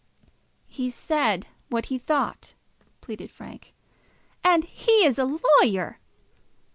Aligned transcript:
"He 0.67 0.89
said 0.89 1.45
what 1.69 1.85
he 1.85 1.99
thought," 1.99 2.55
pleaded 3.01 3.31
Frank. 3.31 3.75
"And 4.43 4.63
he 4.63 5.05
is 5.05 5.19
a 5.19 5.37
lawyer!" 5.61 5.99